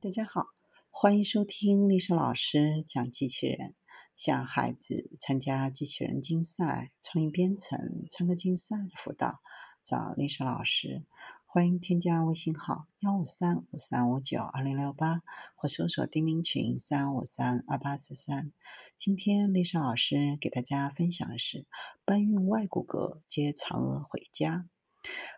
[0.00, 0.46] 大家好，
[0.90, 3.74] 欢迎收听丽莎老师讲机器人。
[4.14, 9.40] 想孩子参加机器人竞赛、创意编程、创客竞赛的辅导，
[9.82, 11.04] 找丽莎老师。
[11.44, 15.22] 欢迎添加微信号幺五三五三五九二零六八，
[15.56, 18.52] 或搜索钉钉群三五三二八四三。
[18.96, 21.66] 今天丽莎老师给大家分享的是
[22.04, 24.68] 搬运外骨骼接嫦娥回家。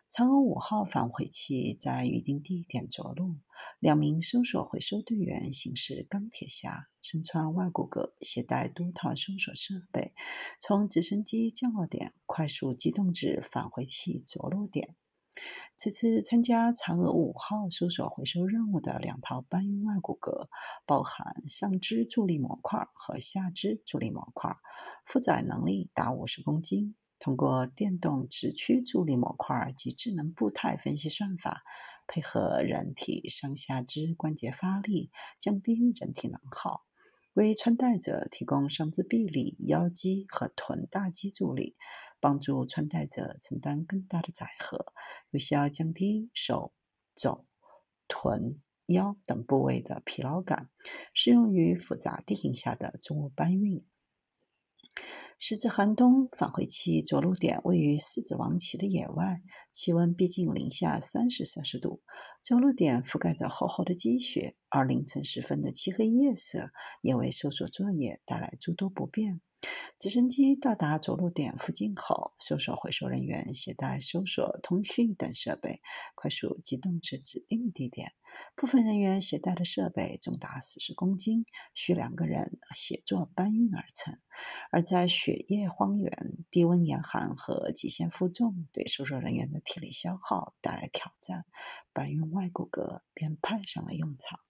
[0.08, 3.36] 嫦娥五号返回器在预定地点着陆，
[3.78, 10.12] 两名搜索回收队员行驶钢铁侠，身穿外骨骼，携带多套搜索设备，
[10.60, 14.96] 从直升机降落点快速机动至返回器着陆点。
[15.76, 20.48] 此次参加嫦娥五号搜索回收任务的两套搬运外骨骼，
[20.84, 24.56] 包含上肢助力模块和下肢助力模块，
[25.06, 26.96] 负载能力达五十公斤。
[27.20, 31.62] 通过电动直驱助力模块及智能步态分析算法，
[32.06, 36.86] 配合人体上下肢关节发力，降低人体能耗，
[37.34, 41.76] 为穿戴者提供上肢臂力、腰肌和臀大肌助力，
[42.20, 44.86] 帮助穿戴者承担更大的载荷，
[45.30, 46.72] 有效降低手、
[47.14, 47.44] 肘、
[48.08, 50.70] 臀、腰等部位的疲劳感，
[51.12, 53.86] 适用于复杂地形下的重物搬运。
[55.42, 59.40] 时值寒冬，返回期着陆点位于狮子王旗的野外，
[59.72, 62.02] 气温逼近零下三十摄氏度，
[62.42, 69.40] 着陆点覆盖着厚厚的积雪，而凌晨时分的漆黑夜色也为搜索作业带来诸多不便。
[70.00, 75.82] 直升机到达着陆点附近后，搜索回收人员携带搜索、通讯等设备，
[76.14, 78.12] 快速机动至指定地点。
[78.56, 84.14] 部分人员携带的设备重达四十公斤，需两个人协作搬运而成。
[84.72, 86.10] 而在雪夜荒原，
[86.50, 91.44] 低温严寒和极限负重对搜索人员的体力消耗带来挑战，
[91.92, 94.40] 搬运外骨骼便派上了用场。